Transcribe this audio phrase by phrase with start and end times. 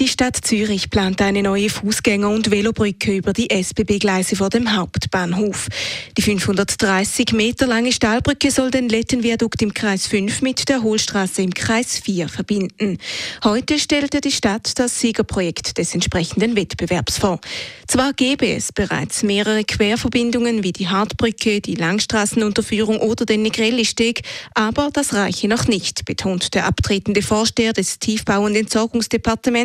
[0.00, 5.68] Die Stadt Zürich plant eine neue Fußgänger- und Velobrücke über die SBB-Gleise vor dem Hauptbahnhof.
[6.16, 11.52] Die 530 Meter lange Stahlbrücke soll den Lettenviadukt im Kreis 5 mit der Hohlstraße im
[11.52, 12.96] Kreis 4 verbinden.
[13.44, 17.38] Heute stellte die Stadt das Siegerprojekt des entsprechenden Wettbewerbs vor.
[17.86, 24.22] Zwar gäbe es bereits mehrere Querverbindungen wie die Hartbrücke, die Langstraßenunterführung oder den Negrelli-Steg,
[24.54, 29.59] aber das reiche noch nicht, betont der abtretende Vorsteher des Tiefbau- und Entsorgungsdepartements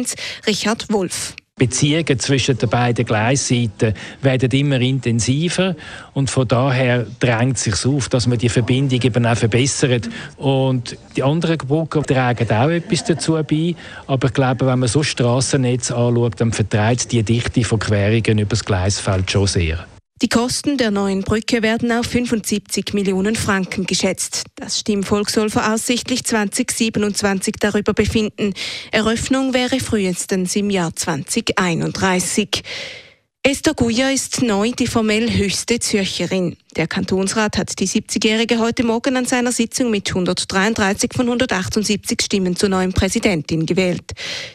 [0.48, 1.36] Richard Wolf.
[1.58, 5.74] Beziehungen zwischen den beiden Gleisseiten werden immer intensiver
[6.14, 10.10] und von daher drängt es sich auf, dass man die Verbindung eben auch verbessert.
[10.36, 13.74] Und die anderen Brücken tragen auch etwas dazu bei,
[14.06, 18.50] aber ich glaube, wenn man so Straßennetz anschaut, dann vertreibt die Dichte von Querungen über
[18.50, 19.86] das Gleisfeld schon sehr.
[20.22, 24.44] Die Kosten der neuen Brücke werden auf 75 Millionen Franken geschätzt.
[24.56, 28.54] Das Stimmvolk soll voraussichtlich 2027 darüber befinden.
[28.94, 32.64] Eröffnung wäre frühestens im Jahr 2031.
[33.44, 36.56] Esther Guya ist neu die formell höchste Zürcherin.
[36.76, 42.58] Der Kantonsrat hat die 70-Jährige heute Morgen an seiner Sitzung mit 133 von 178 Stimmen
[42.58, 44.12] zur neuen Präsidentin gewählt.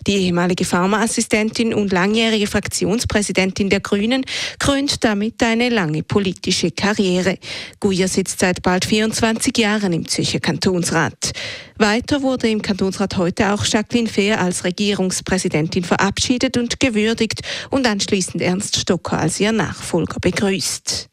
[0.07, 4.27] Die ehemalige Pharmaassistentin und langjährige Fraktionspräsidentin der Grünen
[4.59, 7.39] krönt damit eine lange politische Karriere.
[7.81, 11.33] Guya sitzt seit bald 24 Jahren im Zürcher Kantonsrat.
[11.79, 17.41] Weiter wurde im Kantonsrat heute auch Jacqueline Fehr als Regierungspräsidentin verabschiedet und gewürdigt
[17.71, 21.09] und anschließend Ernst Stocker als ihr Nachfolger begrüßt.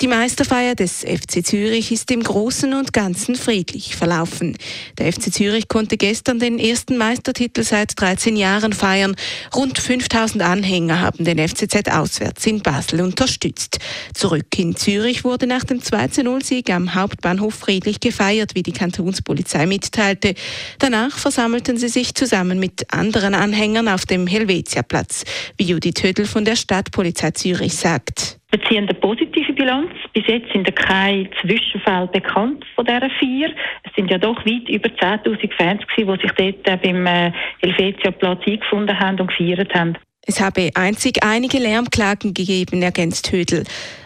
[0.00, 4.56] Die Meisterfeier des FC Zürich ist im Großen und Ganzen friedlich verlaufen.
[4.96, 9.16] Der FC Zürich konnte gestern den ersten Meistertitel seit 13 Jahren feiern.
[9.56, 13.78] Rund 5000 Anhänger haben den FCZ auswärts in Basel unterstützt.
[14.14, 20.34] Zurück in Zürich wurde nach dem 2-0-Sieg am Hauptbahnhof friedlich gefeiert, wie die Kantonspolizei mitteilte.
[20.78, 25.24] Danach versammelten sie sich zusammen mit anderen Anhängern auf dem Helvetiaplatz,
[25.56, 28.37] wie Judith Hödel von der Stadtpolizei Zürich sagt.
[28.50, 29.90] Wir ziehen eine positive Bilanz.
[30.14, 33.54] Bis jetzt sind keine Zwischenfälle bekannt von dieser vier.
[33.84, 37.30] Es sind ja doch weit über 10.000 Fans gewesen, die sich dort äh, beim äh,
[37.60, 39.98] Helvetia-Platz eingefunden haben und gefeiert haben.
[40.26, 43.64] Es habe einzig einige Lärmklagen gegeben, ergänzt Hödel.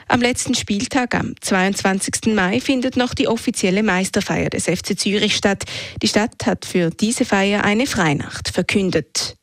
[0.09, 2.35] Am letzten Spieltag, am 22.
[2.35, 5.65] Mai, findet noch die offizielle Meisterfeier des FC Zürich statt.
[6.01, 9.37] Die Stadt hat für diese Feier eine Freinacht verkündet.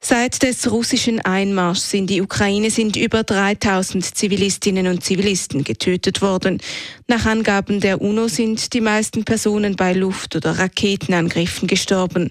[0.00, 6.62] Seit des russischen Einmarschs in die Ukraine sind über 3000 Zivilistinnen und Zivilisten getötet worden.
[7.08, 12.30] Nach Angaben der UNO sind die meisten Personen bei Luft- oder Raketenangriffen gestorben.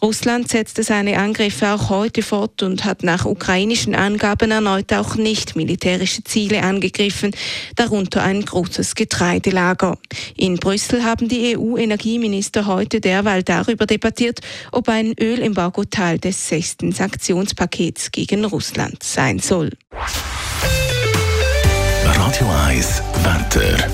[0.00, 5.56] Russland setzte seine Angriffe auch heute fort und hat nach ukrainischen Angaben erneut auch nicht
[5.56, 7.32] militärische Ziele angegriffen,
[7.74, 9.98] darunter ein großes Getreidelager.
[10.36, 14.38] In Brüssel haben die EU-Energieminister heute derweil darüber debattiert,
[14.70, 19.70] ob ein Ölembargo Teil des sechsten Sanktionspakets gegen Russland sein soll.
[22.04, 23.88] Radio 1 Wetter.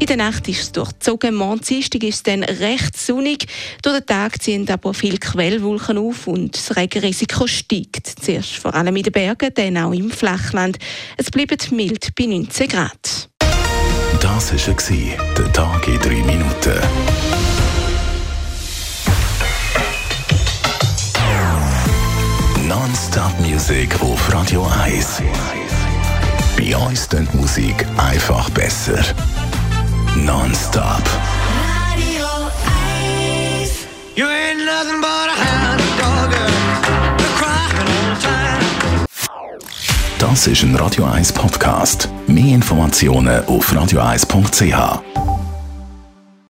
[0.00, 1.36] In der Nacht ist es durchzogen.
[1.36, 3.46] Morgen Dienstag ist es dann recht sonnig.
[3.82, 8.08] Durch den Tag ziehen aber viele Quellwolken auf und das Regenrisiko steigt.
[8.20, 10.78] Zuerst vor allem in den Bergen, dann auch im Flachland.
[11.16, 13.28] Es bleibt mild bei 19 Grad.
[14.20, 16.80] Das war der Tag in 3 Minuten.
[22.82, 25.22] Non-Stop Music auf Radio 1.
[26.56, 28.98] Bei uns klingt die Musik einfach besser.
[30.16, 31.02] Non-Stop.
[31.92, 32.26] Radio
[33.60, 33.86] 1.
[34.16, 36.32] You ain't nothing but a hound dog.
[37.20, 39.06] You're crying all the time.
[40.18, 42.08] Das ist ein Radio 1 Podcast.
[42.26, 45.31] Mehr Informationen auf radio1.ch.